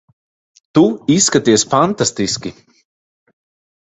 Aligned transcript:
Tu 0.77 0.81
izskaties 1.15 1.65
fantastiski. 1.73 2.53